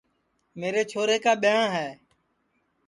میرے 0.59 0.81
چھورے 0.91 1.17
کُا 1.23 1.33
ٻیاں 1.41 1.65
ہے 1.75 1.89